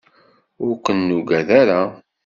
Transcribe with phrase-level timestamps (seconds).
[0.65, 1.81] Ur ken-nuggad ara.